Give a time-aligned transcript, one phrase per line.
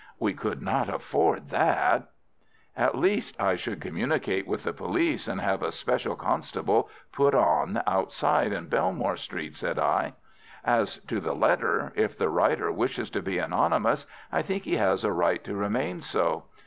[0.17, 2.09] "We could not afford that."
[2.75, 7.83] "At least, I should communicate with the police, and have a special constable put on
[7.85, 10.13] outside in Belmore Street," said I.
[10.65, 15.03] "As to the letter, if the writer wishes to be anonymous, I think he has
[15.03, 16.45] a right to remain so.